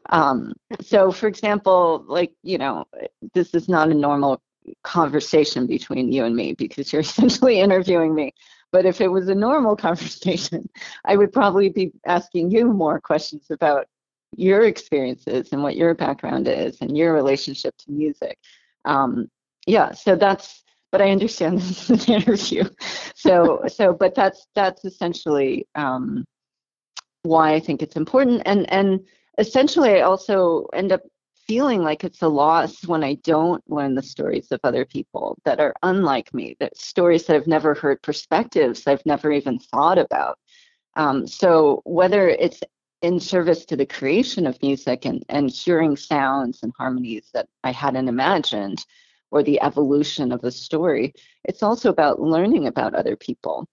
Um, 0.09 0.53
so, 0.81 1.11
for 1.11 1.27
example, 1.27 2.03
like, 2.07 2.33
you 2.43 2.57
know, 2.57 2.85
this 3.33 3.53
is 3.53 3.67
not 3.67 3.89
a 3.89 3.93
normal 3.93 4.41
conversation 4.83 5.67
between 5.67 6.11
you 6.11 6.25
and 6.25 6.35
me 6.35 6.53
because 6.53 6.91
you're 6.91 7.01
essentially 7.09 7.59
interviewing 7.59 8.15
me. 8.15 8.33
But 8.71 8.85
if 8.85 9.01
it 9.01 9.07
was 9.07 9.29
a 9.29 9.35
normal 9.35 9.75
conversation, 9.87 10.69
I 11.05 11.15
would 11.15 11.31
probably 11.31 11.69
be 11.69 11.91
asking 12.05 12.51
you 12.51 12.65
more 12.71 12.99
questions 12.99 13.47
about 13.49 13.87
your 14.35 14.63
experiences 14.63 15.49
and 15.51 15.63
what 15.63 15.77
your 15.77 15.93
background 15.93 16.47
is 16.47 16.77
and 16.81 16.97
your 16.97 17.13
relationship 17.13 17.75
to 17.77 17.91
music. 17.91 18.37
Um, 18.83 19.29
yeah, 19.65 19.93
so 19.93 20.15
that's. 20.15 20.61
But 20.91 21.01
I 21.01 21.11
understand 21.11 21.59
this 21.59 21.89
is 21.89 22.07
an 22.07 22.13
interview, 22.15 22.63
so 23.15 23.63
so. 23.67 23.93
But 23.93 24.15
that's 24.15 24.47
that's 24.55 24.85
essentially 24.85 25.67
um, 25.75 26.23
why 27.23 27.53
I 27.53 27.59
think 27.59 27.81
it's 27.81 27.97
important, 27.97 28.43
and 28.45 28.69
and 28.71 29.05
essentially 29.37 29.95
I 29.95 30.01
also 30.01 30.67
end 30.73 30.91
up 30.91 31.01
feeling 31.47 31.83
like 31.83 32.03
it's 32.03 32.21
a 32.21 32.27
loss 32.27 32.85
when 32.87 33.03
I 33.03 33.15
don't 33.15 33.63
learn 33.69 33.95
the 33.95 34.01
stories 34.01 34.51
of 34.51 34.59
other 34.63 34.85
people 34.85 35.37
that 35.45 35.59
are 35.59 35.73
unlike 35.83 36.33
me, 36.33 36.55
that 36.59 36.77
stories 36.77 37.25
that 37.25 37.35
I've 37.35 37.47
never 37.47 37.73
heard, 37.73 38.01
perspectives 38.01 38.87
I've 38.87 39.05
never 39.05 39.31
even 39.31 39.59
thought 39.59 39.97
about. 39.97 40.39
Um, 40.95 41.27
so 41.27 41.81
whether 41.85 42.29
it's 42.29 42.61
in 43.01 43.19
service 43.19 43.65
to 43.65 43.75
the 43.75 43.85
creation 43.85 44.47
of 44.47 44.61
music 44.61 45.05
and, 45.05 45.23
and 45.29 45.51
hearing 45.51 45.95
sounds 45.95 46.63
and 46.63 46.73
harmonies 46.77 47.29
that 47.33 47.47
I 47.63 47.71
hadn't 47.71 48.07
imagined, 48.07 48.85
or 49.31 49.43
the 49.43 49.61
evolution 49.61 50.31
of 50.31 50.43
a 50.43 50.51
story, 50.51 51.13
it's 51.43 51.61
also 51.61 51.89
about 51.89 52.21
learning 52.21 52.67
about 52.67 52.95
other 52.95 53.15
people. 53.15 53.67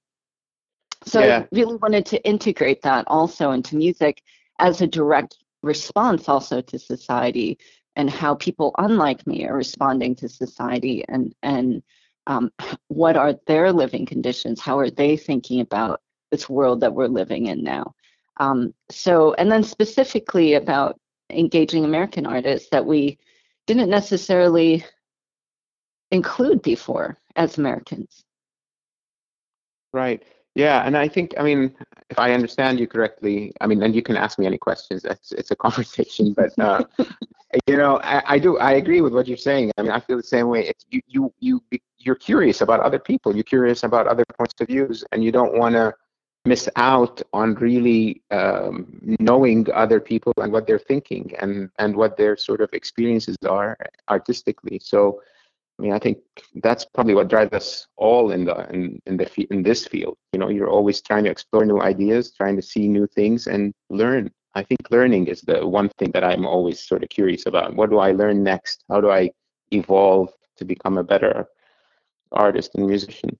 So 1.04 1.20
yeah. 1.20 1.38
I 1.38 1.48
really 1.52 1.76
wanted 1.76 2.06
to 2.06 2.24
integrate 2.24 2.82
that 2.82 3.04
also 3.06 3.52
into 3.52 3.76
music 3.76 4.22
as 4.58 4.80
a 4.80 4.86
direct 4.86 5.38
response 5.62 6.28
also 6.28 6.60
to 6.60 6.78
society 6.78 7.58
and 7.96 8.10
how 8.10 8.34
people 8.34 8.74
unlike 8.78 9.26
me 9.26 9.46
are 9.46 9.56
responding 9.56 10.14
to 10.16 10.28
society 10.28 11.04
and 11.08 11.34
and 11.42 11.82
um, 12.26 12.50
what 12.88 13.16
are 13.16 13.34
their 13.46 13.72
living 13.72 14.06
conditions? 14.06 14.60
How 14.60 14.78
are 14.78 14.90
they 14.90 15.16
thinking 15.16 15.60
about 15.60 16.00
this 16.30 16.48
world 16.48 16.80
that 16.80 16.94
we're 16.94 17.08
living 17.08 17.46
in 17.46 17.62
now? 17.62 17.94
Um, 18.38 18.74
so 18.90 19.34
and 19.34 19.50
then 19.50 19.62
specifically 19.62 20.54
about 20.54 20.98
engaging 21.30 21.84
american 21.84 22.26
artists 22.26 22.68
that 22.70 22.84
we 22.84 23.18
didn't 23.66 23.88
necessarily 23.88 24.84
include 26.10 26.60
before 26.62 27.18
as 27.36 27.56
americans. 27.56 28.24
Right 29.92 30.22
yeah, 30.54 30.86
and 30.86 30.96
I 30.96 31.08
think, 31.08 31.34
I 31.38 31.42
mean, 31.42 31.74
if 32.10 32.18
I 32.18 32.32
understand 32.32 32.78
you 32.78 32.86
correctly, 32.86 33.52
I 33.60 33.66
mean, 33.66 33.82
and 33.82 33.94
you 33.94 34.02
can 34.02 34.16
ask 34.16 34.38
me 34.38 34.46
any 34.46 34.58
questions. 34.58 35.04
It's 35.04 35.32
it's 35.32 35.50
a 35.50 35.56
conversation, 35.66 36.34
but 36.34 36.52
uh, 36.58 36.84
you 37.66 37.76
know, 37.76 38.00
I, 38.00 38.22
I, 38.34 38.38
do 38.38 38.58
I 38.58 38.72
agree 38.72 39.00
with 39.00 39.14
what 39.14 39.26
you're 39.26 39.36
saying. 39.36 39.72
I 39.78 39.82
mean, 39.82 39.90
I 39.90 40.00
feel 40.00 40.18
the 40.18 40.22
same 40.22 40.48
way. 40.48 40.66
It's, 40.68 40.84
you 40.90 41.00
you 41.08 41.32
you 41.40 41.62
you're 41.98 42.14
curious 42.16 42.60
about 42.60 42.80
other 42.80 42.98
people. 42.98 43.34
You're 43.34 43.44
curious 43.44 43.82
about 43.82 44.06
other 44.06 44.24
points 44.38 44.54
of 44.60 44.66
views, 44.66 45.04
and 45.12 45.24
you 45.24 45.32
don't 45.32 45.56
want 45.56 45.74
to 45.74 45.94
miss 46.44 46.68
out 46.76 47.22
on 47.32 47.54
really 47.54 48.20
um, 48.30 48.98
knowing 49.20 49.66
other 49.72 50.00
people 50.00 50.32
and 50.38 50.52
what 50.52 50.66
they're 50.66 50.78
thinking 50.78 51.32
and 51.40 51.70
and 51.78 51.96
what 51.96 52.18
their 52.18 52.36
sort 52.36 52.60
of 52.60 52.68
experiences 52.74 53.36
are 53.48 53.78
artistically. 54.10 54.78
So 54.82 55.22
I 55.82 55.84
mean, 55.84 55.94
I 55.94 55.98
think 55.98 56.18
that's 56.62 56.84
probably 56.84 57.16
what 57.16 57.26
drives 57.26 57.52
us 57.52 57.88
all 57.96 58.30
in 58.30 58.44
the 58.44 58.70
in, 58.70 59.02
in 59.06 59.16
the 59.16 59.28
in 59.50 59.64
this 59.64 59.84
field. 59.84 60.16
You 60.32 60.38
know, 60.38 60.48
you're 60.48 60.70
always 60.70 61.02
trying 61.02 61.24
to 61.24 61.30
explore 61.30 61.64
new 61.64 61.80
ideas, 61.80 62.30
trying 62.30 62.54
to 62.54 62.62
see 62.62 62.86
new 62.86 63.08
things, 63.08 63.48
and 63.48 63.74
learn. 63.90 64.30
I 64.54 64.62
think 64.62 64.78
learning 64.92 65.26
is 65.26 65.40
the 65.40 65.66
one 65.66 65.88
thing 65.98 66.12
that 66.12 66.22
I'm 66.22 66.46
always 66.46 66.86
sort 66.86 67.02
of 67.02 67.08
curious 67.08 67.46
about. 67.46 67.74
What 67.74 67.90
do 67.90 67.98
I 67.98 68.12
learn 68.12 68.44
next? 68.44 68.84
How 68.88 69.00
do 69.00 69.10
I 69.10 69.30
evolve 69.72 70.28
to 70.58 70.64
become 70.64 70.98
a 70.98 71.02
better 71.02 71.48
artist 72.30 72.76
and 72.76 72.86
musician? 72.86 73.36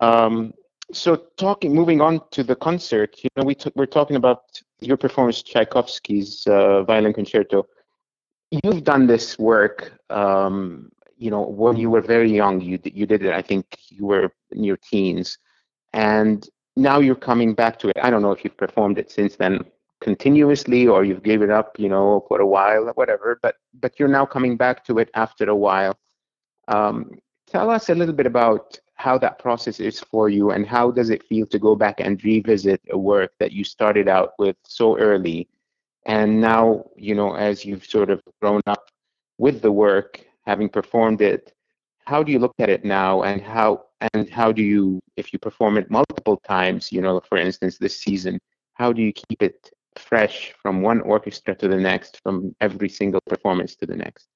Um, 0.00 0.54
so, 0.92 1.16
talking, 1.36 1.74
moving 1.74 2.00
on 2.00 2.20
to 2.30 2.44
the 2.44 2.54
concert, 2.54 3.16
you 3.24 3.30
know, 3.34 3.42
we 3.42 3.56
t- 3.56 3.72
we're 3.74 3.86
talking 3.86 4.14
about 4.14 4.42
your 4.78 4.96
performance, 4.96 5.42
Tchaikovsky's 5.42 6.46
uh, 6.46 6.84
violin 6.84 7.12
concerto. 7.12 7.66
You've 8.52 8.84
done 8.84 9.08
this 9.08 9.36
work 9.36 9.94
um, 10.10 10.92
you 11.22 11.30
know, 11.30 11.42
when 11.42 11.76
you 11.76 11.88
were 11.88 12.00
very 12.00 12.32
young, 12.32 12.60
you 12.60 12.78
you 12.84 13.06
did 13.06 13.22
it. 13.24 13.32
I 13.32 13.42
think 13.42 13.64
you 13.88 14.06
were 14.06 14.26
in 14.50 14.64
your 14.64 14.78
teens, 14.90 15.38
and 15.92 16.48
now 16.76 16.98
you're 16.98 17.24
coming 17.30 17.54
back 17.54 17.78
to 17.80 17.88
it. 17.88 17.96
I 18.02 18.10
don't 18.10 18.22
know 18.22 18.32
if 18.32 18.42
you've 18.42 18.56
performed 18.56 18.98
it 18.98 19.10
since 19.10 19.36
then 19.36 19.64
continuously 20.00 20.88
or 20.88 21.04
you've 21.04 21.22
gave 21.22 21.40
it 21.42 21.50
up, 21.50 21.78
you 21.78 21.88
know, 21.88 22.24
for 22.28 22.40
a 22.40 22.46
while, 22.46 22.84
whatever. 23.00 23.38
But 23.40 23.54
but 23.82 23.92
you're 23.98 24.16
now 24.18 24.26
coming 24.26 24.56
back 24.56 24.84
to 24.86 24.98
it 24.98 25.10
after 25.14 25.44
a 25.48 25.54
while. 25.54 25.96
Um, 26.66 26.96
tell 27.46 27.70
us 27.70 27.88
a 27.88 27.94
little 27.94 28.14
bit 28.14 28.26
about 28.26 28.78
how 28.94 29.16
that 29.18 29.38
process 29.38 29.78
is 29.80 30.00
for 30.00 30.28
you 30.28 30.50
and 30.50 30.66
how 30.66 30.90
does 30.90 31.10
it 31.10 31.24
feel 31.24 31.46
to 31.46 31.58
go 31.58 31.76
back 31.76 32.00
and 32.00 32.22
revisit 32.24 32.80
a 32.90 32.98
work 32.98 33.32
that 33.38 33.52
you 33.52 33.64
started 33.64 34.08
out 34.08 34.30
with 34.38 34.56
so 34.64 34.96
early 34.98 35.48
and 36.06 36.40
now 36.40 36.84
you 36.96 37.14
know 37.14 37.34
as 37.34 37.64
you've 37.64 37.84
sort 37.84 38.10
of 38.10 38.22
grown 38.40 38.60
up 38.66 38.84
with 39.38 39.60
the 39.60 39.72
work 39.72 40.24
having 40.42 40.68
performed 40.68 41.20
it, 41.20 41.52
how 42.04 42.22
do 42.22 42.32
you 42.32 42.38
look 42.38 42.54
at 42.58 42.68
it 42.68 42.84
now? 42.84 43.22
And 43.22 43.40
how 43.40 43.84
and 44.14 44.28
how 44.28 44.52
do 44.52 44.62
you 44.62 45.00
if 45.16 45.32
you 45.32 45.38
perform 45.38 45.78
it 45.78 45.90
multiple 45.90 46.38
times 46.38 46.90
you 46.90 47.00
know 47.00 47.20
for 47.28 47.38
instance 47.38 47.78
this 47.78 48.00
season 48.00 48.40
how 48.74 48.92
do 48.92 49.02
you 49.02 49.12
keep 49.12 49.42
it 49.42 49.70
fresh 49.96 50.54
from 50.62 50.82
one 50.82 51.00
orchestra 51.02 51.54
to 51.54 51.68
the 51.68 51.76
next 51.76 52.20
from 52.22 52.54
every 52.60 52.88
single 52.88 53.20
performance 53.26 53.76
to 53.76 53.86
the 53.86 53.96
next? 53.96 54.28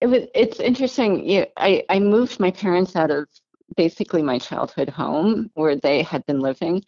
It 0.00 0.06
was 0.06 0.22
it's 0.34 0.60
interesting 0.60 1.28
yeah, 1.28 1.44
i 1.56 1.84
i 1.88 1.98
moved 1.98 2.40
my 2.40 2.50
parents 2.50 2.96
out 2.96 3.10
of 3.10 3.28
basically 3.76 4.22
my 4.22 4.38
childhood 4.38 4.88
home 4.88 5.50
where 5.54 5.76
they 5.76 6.02
had 6.02 6.24
been 6.26 6.40
living 6.40 6.82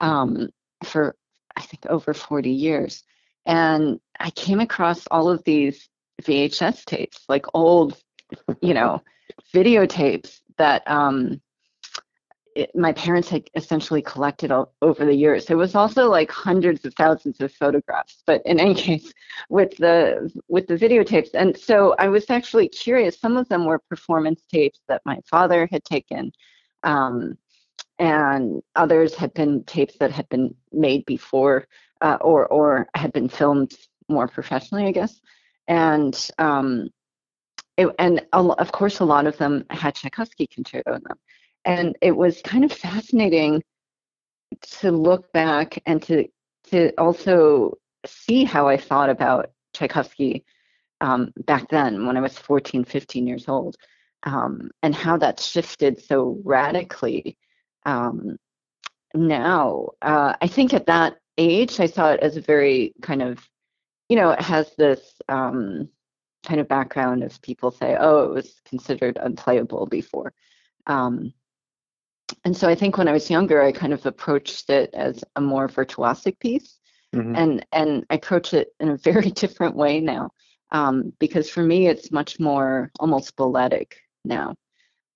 um, 0.00 0.48
for 0.82 1.14
i 1.56 1.60
think 1.60 1.86
over 1.86 2.14
40 2.14 2.50
years. 2.50 3.04
And 3.46 4.00
i 4.18 4.30
came 4.30 4.60
across 4.60 5.06
all 5.08 5.28
of 5.28 5.44
these 5.44 5.88
VHS 6.22 6.84
tapes, 6.84 7.24
like 7.28 7.46
old, 7.54 7.98
you 8.60 8.74
know, 8.74 9.02
videotapes 9.52 10.40
that 10.58 10.82
um, 10.86 11.40
it, 12.54 12.70
my 12.74 12.92
parents 12.92 13.28
had 13.28 13.48
essentially 13.54 14.00
collected 14.00 14.50
all, 14.50 14.72
over 14.80 15.04
the 15.04 15.14
years. 15.14 15.50
It 15.50 15.56
was 15.56 15.74
also 15.74 16.08
like 16.08 16.30
hundreds 16.30 16.84
of 16.84 16.94
thousands 16.94 17.40
of 17.40 17.52
photographs, 17.52 18.22
but 18.26 18.42
in 18.46 18.60
any 18.60 18.74
case, 18.86 19.12
with 19.48 19.76
the 19.76 20.30
with 20.48 20.66
the 20.66 20.76
videotapes, 20.76 21.30
and 21.34 21.56
so 21.56 21.94
I 21.98 22.08
was 22.08 22.30
actually 22.30 22.68
curious. 22.68 23.18
Some 23.18 23.36
of 23.36 23.48
them 23.48 23.64
were 23.66 23.80
performance 23.90 24.42
tapes 24.50 24.80
that 24.88 25.02
my 25.04 25.18
father 25.28 25.68
had 25.70 25.84
taken, 25.84 26.32
um, 26.84 27.36
and 27.98 28.62
others 28.76 29.14
had 29.14 29.34
been 29.34 29.64
tapes 29.64 29.96
that 29.98 30.12
had 30.12 30.28
been 30.28 30.54
made 30.72 31.04
before, 31.06 31.66
uh, 32.00 32.18
or 32.20 32.46
or 32.46 32.88
had 32.94 33.12
been 33.12 33.28
filmed 33.28 33.74
more 34.08 34.28
professionally, 34.28 34.86
I 34.86 34.92
guess 34.92 35.20
and 35.68 36.30
um, 36.38 36.88
it, 37.76 37.88
and 37.98 38.24
a, 38.32 38.38
of 38.38 38.72
course 38.72 39.00
a 39.00 39.04
lot 39.04 39.26
of 39.26 39.36
them 39.38 39.64
had 39.70 39.94
Tchaikovsky 39.94 40.46
concerto 40.46 40.94
in 40.94 41.02
them, 41.02 41.18
and 41.64 41.96
it 42.00 42.12
was 42.12 42.40
kind 42.42 42.64
of 42.64 42.72
fascinating 42.72 43.62
to 44.60 44.90
look 44.90 45.32
back 45.32 45.82
and 45.86 46.02
to 46.04 46.28
to 46.70 46.92
also 46.98 47.76
see 48.06 48.44
how 48.44 48.68
I 48.68 48.76
thought 48.76 49.10
about 49.10 49.50
Tchaikovsky 49.74 50.44
um, 51.00 51.32
back 51.44 51.68
then 51.68 52.06
when 52.06 52.16
I 52.16 52.20
was 52.20 52.38
14, 52.38 52.84
15 52.84 53.26
years 53.26 53.48
old, 53.48 53.76
um, 54.22 54.70
and 54.82 54.94
how 54.94 55.16
that 55.18 55.40
shifted 55.40 56.02
so 56.02 56.40
radically 56.44 57.36
um, 57.84 58.36
now. 59.14 59.90
Uh, 60.00 60.34
I 60.40 60.46
think 60.46 60.72
at 60.72 60.86
that 60.86 61.16
age, 61.38 61.80
I 61.80 61.86
saw 61.86 62.12
it 62.12 62.20
as 62.20 62.36
a 62.36 62.40
very 62.40 62.94
kind 63.02 63.22
of 63.22 63.46
you 64.08 64.16
know, 64.16 64.30
it 64.30 64.40
has 64.40 64.70
this 64.76 65.00
um, 65.28 65.88
kind 66.44 66.60
of 66.60 66.68
background 66.68 67.22
of 67.22 67.40
people 67.42 67.70
say, 67.70 67.96
oh, 67.98 68.24
it 68.24 68.30
was 68.30 68.60
considered 68.64 69.18
unplayable 69.20 69.86
before. 69.86 70.32
Um, 70.86 71.32
and 72.44 72.56
so 72.56 72.68
I 72.68 72.74
think 72.74 72.96
when 72.96 73.08
I 73.08 73.12
was 73.12 73.30
younger, 73.30 73.62
I 73.62 73.72
kind 73.72 73.92
of 73.92 74.04
approached 74.06 74.70
it 74.70 74.90
as 74.94 75.24
a 75.36 75.40
more 75.40 75.68
virtuosic 75.68 76.38
piece. 76.38 76.78
Mm-hmm. 77.14 77.36
And 77.36 77.66
and 77.72 78.06
I 78.10 78.16
approach 78.16 78.54
it 78.54 78.68
in 78.80 78.90
a 78.90 78.96
very 79.10 79.30
different 79.30 79.76
way 79.76 80.00
now, 80.00 80.30
um, 80.72 81.12
because 81.18 81.48
for 81.48 81.62
me 81.62 81.86
it's 81.86 82.10
much 82.10 82.40
more 82.40 82.90
almost 82.98 83.36
balletic 83.36 83.96
now. 84.24 84.54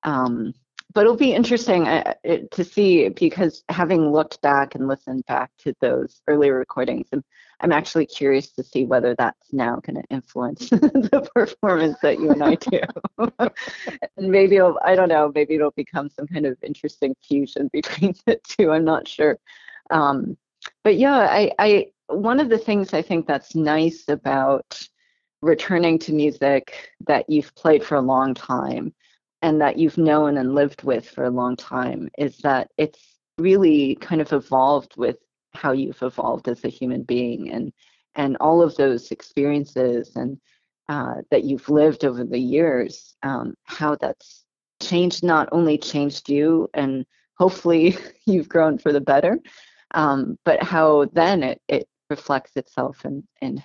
Um, 0.05 0.55
but 0.95 1.03
it'll 1.03 1.17
be 1.17 1.35
interesting 1.35 1.87
uh, 1.87 2.15
to 2.51 2.65
see 2.65 3.09
because 3.11 3.63
having 3.69 4.11
looked 4.11 4.41
back 4.41 4.75
and 4.75 4.89
listened 4.89 5.25
back 5.27 5.51
to 5.59 5.75
those 5.81 6.23
earlier 6.27 6.55
recordings, 6.55 7.09
I'm, 7.13 7.23
I'm 7.61 7.73
actually 7.73 8.07
curious 8.07 8.51
to 8.53 8.65
see 8.65 8.87
whether 8.87 9.15
that's 9.15 9.53
now 9.53 9.81
going 9.81 10.03
to 10.03 10.09
influence 10.11 10.71
the 10.71 11.29
performance 11.35 11.99
that 12.03 12.19
you 12.19 12.31
and 12.31 12.43
I 12.43 12.55
do. 12.55 12.81
and 14.17 14.31
maybe 14.31 14.57
it'll, 14.57 14.79
I 14.83 14.95
don't 14.95 15.11
know, 15.11 15.31
maybe 15.35 15.57
it'll 15.57 15.73
become 15.73 16.09
some 16.09 16.27
kind 16.27 16.47
of 16.47 16.57
interesting 16.63 17.15
fusion 17.23 17.69
between 17.73 18.15
the 18.25 18.41
two. 18.49 18.71
I'm 18.71 18.85
not 18.85 19.07
sure. 19.07 19.39
Um, 19.91 20.39
but 20.85 20.97
yeah, 20.97 21.19
I, 21.19 21.53
I 21.59 21.87
one 22.07 22.41
of 22.41 22.49
the 22.49 22.59
things 22.59 22.95
I 22.95 23.03
think 23.03 23.27
that's 23.27 23.55
nice 23.55 24.09
about 24.09 24.81
returning 25.43 25.99
to 26.01 26.13
music 26.13 26.93
that 27.07 27.29
you've 27.29 27.55
played 27.55 27.85
for 27.85 27.97
a 27.97 28.01
long 28.01 28.35
time 28.35 28.95
and 29.43 29.61
that 29.61 29.79
you've 29.79 29.99
known 29.99 30.37
and 30.37 30.55
lived 30.55 30.83
with 30.83 31.09
for 31.09 31.25
a 31.25 31.31
long 31.31 31.57
time 31.57 32.09
is 32.19 32.39
that 32.39 32.71
it's 32.77 33.19
really 33.39 33.95
kind 33.97 34.21
of 34.21 34.33
evolved 34.33 34.97
with 34.97 35.17
how 35.53 35.73
you've 35.73 36.03
evolved 36.03 36.49
as 36.49 36.65
a 36.65 36.69
human 36.69 37.03
being 37.03 37.51
and 37.51 37.73
and 38.15 38.37
all 38.41 38.63
of 38.63 38.75
those 38.77 39.11
experiences 39.11 40.17
and 40.17 40.41
uh, 40.89 41.17
that 41.31 41.45
you've 41.45 41.69
lived 41.69 42.05
over 42.05 42.25
the 42.25 42.39
years 42.39 43.15
um, 43.23 43.55
how 43.65 43.95
that's 43.95 44.45
changed 44.83 45.23
not 45.23 45.49
only 45.53 45.79
changed 45.79 46.29
you 46.29 46.69
and 46.75 47.05
hopefully 47.37 47.97
you've 48.27 48.49
grown 48.49 48.79
for 48.79 48.93
the 48.93 49.01
better 49.01 49.39
um, 49.95 50.39
but 50.45 50.63
how 50.63 51.05
then 51.13 51.43
it, 51.43 51.61
it 51.69 51.89
reflects 52.11 52.57
itself 52.57 53.05
in, 53.05 53.27
in 53.41 53.63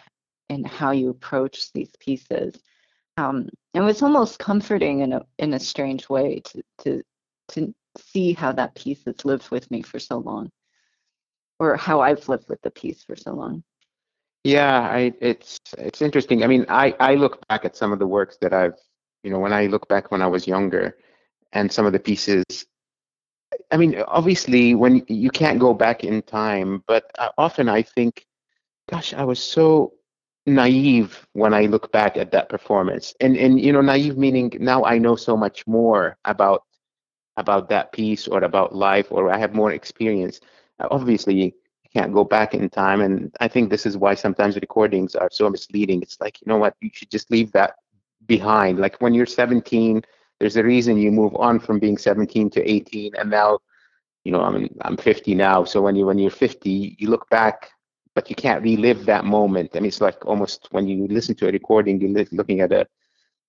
in 0.49 0.63
how 0.63 0.91
you 0.91 1.09
approach 1.09 1.71
these 1.73 1.91
pieces. 1.99 2.55
Um, 3.17 3.49
it 3.73 3.81
was 3.81 4.01
almost 4.01 4.39
comforting 4.39 5.01
in 5.01 5.13
a 5.13 5.25
in 5.37 5.53
a 5.53 5.59
strange 5.59 6.09
way 6.09 6.41
to 6.45 6.63
to 6.79 7.03
to 7.49 7.73
see 7.97 8.33
how 8.33 8.51
that 8.53 8.75
piece 8.75 9.03
has 9.05 9.23
lived 9.23 9.51
with 9.51 9.69
me 9.69 9.81
for 9.81 9.99
so 9.99 10.17
long, 10.17 10.51
or 11.59 11.75
how 11.77 12.01
I've 12.01 12.27
lived 12.27 12.49
with 12.49 12.61
the 12.61 12.71
piece 12.71 13.03
for 13.03 13.15
so 13.15 13.33
long. 13.33 13.63
Yeah, 14.43 14.81
I, 14.81 15.13
it's 15.21 15.59
it's 15.77 16.01
interesting. 16.01 16.43
I 16.43 16.47
mean, 16.47 16.65
I 16.69 16.95
I 16.99 17.15
look 17.15 17.47
back 17.47 17.65
at 17.65 17.77
some 17.77 17.93
of 17.93 17.99
the 17.99 18.07
works 18.07 18.37
that 18.41 18.53
I've, 18.53 18.77
you 19.23 19.31
know, 19.31 19.39
when 19.39 19.53
I 19.53 19.67
look 19.67 19.87
back 19.87 20.11
when 20.11 20.21
I 20.21 20.27
was 20.27 20.47
younger, 20.47 20.97
and 21.53 21.71
some 21.71 21.85
of 21.85 21.93
the 21.93 21.99
pieces. 21.99 22.43
I 23.71 23.77
mean, 23.77 24.01
obviously, 24.07 24.75
when 24.75 25.05
you 25.07 25.29
can't 25.29 25.59
go 25.59 25.73
back 25.73 26.03
in 26.03 26.23
time, 26.23 26.83
but 26.87 27.09
uh, 27.17 27.29
often 27.37 27.69
I 27.69 27.83
think, 27.83 28.25
gosh, 28.89 29.13
I 29.13 29.23
was 29.23 29.41
so 29.41 29.93
naive 30.45 31.27
when 31.33 31.53
I 31.53 31.63
look 31.65 31.91
back 31.91 32.17
at 32.17 32.31
that 32.31 32.49
performance, 32.49 33.13
and 33.19 33.37
and 33.37 33.59
you 33.59 33.71
know, 33.73 33.81
naive 33.81 34.17
meaning 34.17 34.51
now 34.59 34.83
I 34.85 34.97
know 34.97 35.15
so 35.15 35.37
much 35.37 35.65
more 35.67 36.17
about 36.25 36.63
about 37.37 37.69
that 37.69 37.91
piece 37.91 38.27
or 38.27 38.43
about 38.43 38.75
life, 38.75 39.07
or 39.11 39.31
I 39.31 39.37
have 39.37 39.53
more 39.55 39.71
experience. 39.71 40.39
Obviously, 40.79 41.35
you 41.35 41.51
can't 41.93 42.13
go 42.13 42.23
back 42.23 42.53
in 42.53 42.69
time. 42.69 43.01
And 43.01 43.33
I 43.39 43.47
think 43.47 43.69
this 43.69 43.85
is 43.85 43.97
why 43.97 44.15
sometimes 44.15 44.55
recordings 44.55 45.15
are 45.15 45.29
so 45.31 45.49
misleading. 45.49 46.01
It's 46.01 46.19
like, 46.19 46.41
you 46.41 46.45
know 46.47 46.57
what, 46.57 46.75
you 46.81 46.89
should 46.93 47.11
just 47.11 47.31
leave 47.31 47.51
that 47.53 47.75
behind. 48.27 48.79
Like 48.79 49.01
when 49.01 49.13
you're 49.13 49.25
17, 49.25 50.03
there's 50.39 50.57
a 50.57 50.63
reason 50.63 50.97
you 50.97 51.11
move 51.11 51.35
on 51.35 51.59
from 51.59 51.79
being 51.79 51.97
17 51.97 52.49
to 52.51 52.69
18. 52.69 53.15
And 53.15 53.29
now, 53.29 53.59
you 54.23 54.31
know, 54.31 54.41
I 54.41 54.51
mean, 54.51 54.75
I'm 54.81 54.97
50 54.97 55.35
now. 55.35 55.63
So 55.63 55.81
when 55.81 55.95
you 55.95 56.05
when 56.05 56.17
you're 56.19 56.31
50, 56.31 56.95
you 56.99 57.09
look 57.09 57.29
back, 57.29 57.71
but 58.15 58.29
you 58.29 58.35
can't 58.35 58.63
relive 58.63 59.05
that 59.05 59.25
moment. 59.25 59.71
I 59.73 59.79
mean, 59.79 59.87
it's 59.87 60.01
like 60.01 60.25
almost 60.25 60.67
when 60.71 60.87
you 60.87 61.07
listen 61.07 61.35
to 61.35 61.47
a 61.47 61.51
recording, 61.51 61.99
you're 61.99 62.25
looking 62.31 62.61
at 62.61 62.71
a 62.71 62.87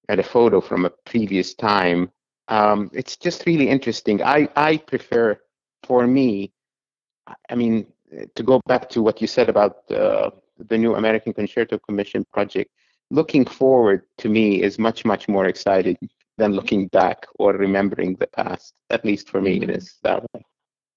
at 0.09 0.19
a 0.19 0.23
photo 0.23 0.61
from 0.61 0.85
a 0.85 0.91
previous 1.05 1.55
time. 1.55 2.11
Um, 2.49 2.91
it's 2.93 3.17
just 3.17 3.47
really 3.47 3.69
interesting. 3.69 4.23
I 4.23 4.49
I 4.57 4.79
prefer, 4.79 5.39
for 5.85 6.07
me, 6.07 6.53
I 7.49 7.55
mean, 7.55 7.87
to 8.35 8.43
go 8.43 8.61
back 8.67 8.89
to 8.91 9.03
what 9.03 9.21
you 9.21 9.27
said 9.27 9.49
about 9.49 9.91
uh, 9.91 10.31
the 10.59 10.79
new 10.79 10.95
American 10.95 11.33
Concerto 11.33 11.79
Commission 11.79 12.25
project, 12.33 12.71
looking 13.11 13.45
forward 13.45 14.03
to 14.19 14.29
me 14.29 14.63
is 14.63 14.79
much, 14.79 15.05
much 15.05 15.29
more 15.29 15.47
exciting 15.47 15.97
than 16.37 16.53
looking 16.53 16.89
back 16.89 17.27
or 17.39 17.53
remembering 17.53 18.17
the 18.17 18.27
past. 18.27 18.75
At 18.91 19.05
least 19.05 19.29
for 19.31 19.41
me, 19.41 19.57
it 19.57 19.63
mm-hmm. 19.63 19.71
is 19.71 19.97
that 20.03 20.23
way. 20.33 20.45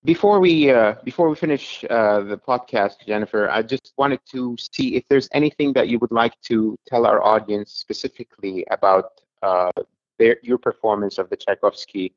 Before 0.07 0.39
we 0.39 0.71
uh, 0.71 0.95
before 1.03 1.27
we 1.27 1.35
finish 1.35 1.83
uh, 1.89 2.21
the 2.21 2.37
podcast, 2.37 3.05
Jennifer, 3.05 3.49
I 3.49 3.61
just 3.61 3.91
wanted 3.97 4.21
to 4.31 4.55
see 4.57 4.95
if 4.95 5.03
there's 5.09 5.27
anything 5.33 5.73
that 5.73 5.89
you 5.89 5.99
would 5.99 6.13
like 6.13 6.39
to 6.43 6.77
tell 6.87 7.05
our 7.05 7.21
audience 7.21 7.73
specifically 7.73 8.65
about 8.71 9.19
uh, 9.43 9.73
their, 10.17 10.37
your 10.43 10.59
performance 10.59 11.17
of 11.17 11.29
the 11.29 11.35
Tchaikovsky 11.35 12.15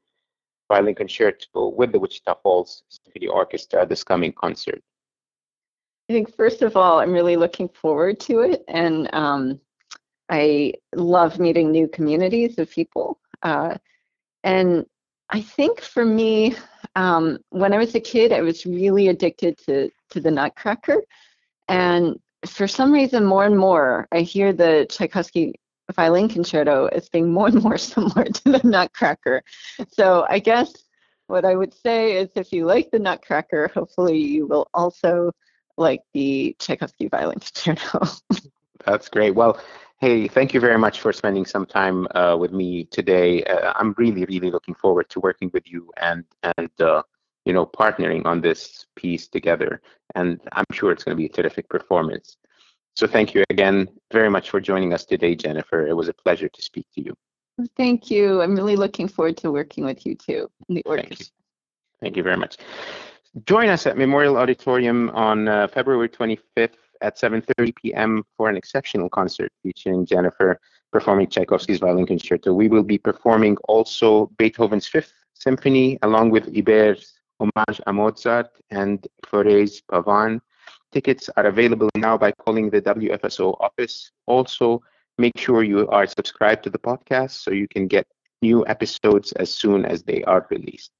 violin 0.69 0.95
concerto 0.95 1.71
with 1.71 1.91
the 1.91 1.99
Wichita 1.99 2.37
Falls 2.45 2.85
Symphony 2.91 3.27
Orchestra 3.27 3.85
this 3.85 4.05
coming 4.05 4.33
concert. 4.35 4.81
I 6.09 6.13
think 6.13 6.33
first 6.37 6.63
of 6.63 6.77
all, 6.77 7.01
I'm 7.01 7.13
really 7.13 7.37
looking 7.37 7.69
forward 7.69 8.21
to 8.21 8.43
it, 8.43 8.63
and 8.69 9.13
um, 9.13 9.61
I 10.29 10.75
love 10.95 11.41
meeting 11.41 11.73
new 11.73 11.89
communities 11.89 12.57
of 12.57 12.71
people. 12.71 13.19
Uh, 13.43 13.79
and 14.45 14.87
I 15.31 15.41
think 15.41 15.81
for 15.81 16.05
me, 16.05 16.55
um, 16.97 17.39
when 17.51 17.73
I 17.73 17.79
was 17.79 17.95
a 17.95 18.01
kid, 18.01 18.33
I 18.33 18.41
was 18.41 18.67
really 18.67 19.09
addicted 19.09 19.59
to 19.67 19.91
to 20.11 20.21
the 20.21 20.31
Nutcracker, 20.31 21.03
and 21.69 22.19
for 22.47 22.67
some 22.67 22.93
reason, 22.93 23.25
more 23.25 23.45
and 23.45 23.59
more, 23.59 24.09
I 24.13 24.21
hear 24.21 24.53
the 24.53 24.87
Tchaikovsky 24.89 25.55
violin 25.95 26.29
concerto 26.29 26.87
as 26.87 27.09
being 27.09 27.33
more 27.33 27.49
and 27.49 27.63
more 27.63 27.79
similar 27.93 28.25
to 28.25 28.53
the 28.53 28.61
Nutcracker. 28.65 29.43
So 29.89 30.27
I 30.29 30.39
guess 30.39 30.73
what 31.27 31.45
I 31.45 31.55
would 31.55 31.75
say 31.75 32.17
is, 32.17 32.31
if 32.35 32.53
you 32.53 32.67
like 32.67 32.91
the 32.91 32.99
Nutcracker, 32.99 33.69
hopefully 33.69 34.19
you 34.19 34.47
will 34.47 34.69
also 34.75 35.33
like 35.77 36.03
the 36.13 36.57
Tchaikovsky 36.59 37.09
violin 37.09 37.39
concerto. 37.41 38.07
That's 38.85 39.09
great. 39.09 39.35
Well, 39.35 39.61
hey, 40.01 40.27
thank 40.29 40.55
you 40.55 40.61
very 40.61 40.79
much 40.79 41.01
for 41.01 41.13
spending 41.13 41.45
some 41.45 41.67
time 41.67 42.09
uh, 42.15 42.37
with 42.39 42.53
me 42.53 42.85
today. 42.85 43.45
Uh, 43.45 43.73
I'm 43.77 43.95
really, 43.99 44.25
really 44.25 44.51
looking 44.51 44.75
forward 44.75 45.09
to 45.11 45.21
working 45.21 45.51
with 45.53 45.71
you 45.71 45.93
and 45.99 46.25
and 46.43 46.71
uh, 46.81 47.03
you 47.45 47.53
know 47.53 47.67
partnering 47.67 48.25
on 48.25 48.41
this 48.41 48.87
piece 48.97 49.29
together. 49.29 49.81
And 50.15 50.41
I'm 50.53 50.65
sure 50.73 50.91
it's 50.91 51.05
going 51.05 51.17
to 51.17 51.21
be 51.21 51.27
a 51.27 51.29
terrific 51.29 51.69
performance. 51.69 52.39
So 52.97 53.07
thank 53.07 53.35
you 53.35 53.45
again 53.51 53.89
very 54.11 54.31
much 54.31 54.51
for 54.51 54.61
joining 54.61 54.93
us 54.93 55.05
today, 55.05 55.35
Jennifer. 55.37 55.87
It 55.87 55.95
was 55.95 56.09
a 56.09 56.15
pleasure 56.15 56.49
to 56.49 56.63
speak 56.63 56.87
to 56.95 57.03
you. 57.03 57.15
Thank 57.77 58.11
you. 58.11 58.41
I'm 58.41 58.57
really 58.57 58.77
looking 58.77 59.07
forward 59.07 59.37
to 59.39 59.53
working 59.53 59.85
with 59.85 60.07
you 60.07 60.15
too 60.15 60.51
in 60.69 60.77
the 60.77 60.83
orchestra. 60.87 61.17
Thank 61.17 61.21
you, 61.21 61.27
thank 62.01 62.17
you 62.17 62.23
very 62.23 62.37
much. 62.37 62.57
Join 63.47 63.69
us 63.69 63.87
at 63.87 63.97
Memorial 63.97 64.37
Auditorium 64.39 65.11
on 65.11 65.47
uh, 65.47 65.69
February 65.69 66.09
25th 66.09 66.75
at 67.01 67.17
7.30 67.17 67.75
p.m. 67.77 68.25
for 68.37 68.49
an 68.49 68.57
exceptional 68.57 69.09
concert 69.09 69.53
featuring 69.63 70.07
Jennifer 70.07 70.61
performing 70.93 71.29
Tchaikovsky's 71.29 71.79
Violin 71.79 72.07
Concerto. 72.07 72.53
We 72.53 72.69
will 72.69 72.83
be 72.83 72.99
performing 72.99 73.57
also 73.69 74.27
Beethoven's 74.39 74.87
Fifth 74.87 75.13
Symphony 75.35 75.99
along 76.03 76.31
with 76.31 76.55
Iber's 76.57 77.15
Homage 77.39 77.81
à 77.87 77.95
Mozart 77.95 78.51
and 78.71 79.07
Fauré's 79.27 79.83
Pavane. 79.91 80.41
Tickets 80.93 81.31
are 81.37 81.47
available 81.47 81.89
now 81.95 82.19
by 82.19 82.33
calling 82.33 82.69
the 82.69 82.83
WFSO 82.83 83.57
office. 83.61 84.11
Also, 84.27 84.83
make 85.19 85.39
sure 85.39 85.63
you 85.63 85.89
are 85.89 86.07
subscribed 86.07 86.65
to 86.65 86.71
the 86.71 86.79
podcast 86.79 87.43
so 87.43 87.53
you 87.53 87.69
can 87.69 87.87
get 87.87 88.07
new 88.43 88.67
episodes 88.67 89.33
as 89.33 89.53
soon 89.53 89.85
as 89.85 90.03
they 90.03 90.25
are 90.25 90.47
released. 90.51 90.91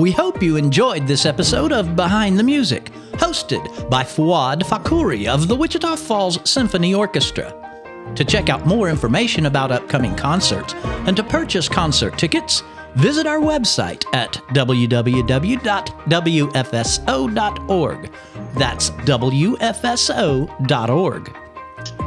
We 0.00 0.10
hope 0.12 0.42
you 0.42 0.56
enjoyed 0.56 1.06
this 1.06 1.26
episode 1.26 1.72
of 1.72 1.94
Behind 1.94 2.38
the 2.38 2.42
Music, 2.42 2.90
hosted 3.18 3.90
by 3.90 4.02
Fuad 4.02 4.62
Fakhouri 4.62 5.28
of 5.28 5.46
the 5.46 5.54
Wichita 5.54 5.94
Falls 5.96 6.38
Symphony 6.50 6.94
Orchestra. 6.94 7.54
To 8.14 8.24
check 8.24 8.48
out 8.48 8.64
more 8.64 8.88
information 8.88 9.44
about 9.44 9.70
upcoming 9.70 10.16
concerts 10.16 10.72
and 11.06 11.14
to 11.18 11.22
purchase 11.22 11.68
concert 11.68 12.16
tickets, 12.16 12.62
visit 12.94 13.26
our 13.26 13.40
website 13.40 14.06
at 14.14 14.32
www.wfso.org. 14.54 15.60
That's 18.54 18.90
wfso.org. 18.90 19.76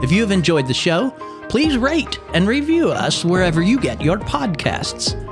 If 0.02 0.12
you 0.12 0.22
have 0.22 0.32
enjoyed 0.32 0.66
the 0.66 0.74
show, 0.74 1.12
please 1.48 1.78
rate 1.78 2.20
and 2.34 2.48
review 2.48 2.90
us 2.90 3.24
wherever 3.24 3.62
you 3.62 3.80
get 3.80 4.02
your 4.02 4.18
podcasts. 4.18 5.23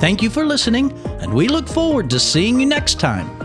Thank 0.00 0.22
you 0.22 0.30
for 0.30 0.46
listening, 0.46 0.92
and 1.20 1.32
we 1.32 1.46
look 1.46 1.68
forward 1.68 2.08
to 2.08 2.18
seeing 2.18 2.58
you 2.58 2.64
next 2.64 2.98
time 2.98 3.39